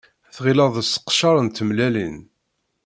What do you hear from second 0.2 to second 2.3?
Tɣileḍ d seqcer n tmellalin.